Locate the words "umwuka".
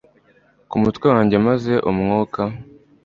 1.91-2.41